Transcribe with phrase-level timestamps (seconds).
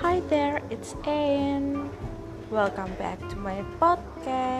[0.00, 1.90] Hi there, it's Anne.
[2.48, 4.59] Welcome back to my podcast.